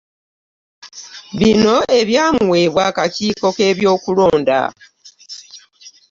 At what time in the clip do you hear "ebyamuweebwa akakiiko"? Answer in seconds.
1.99-3.47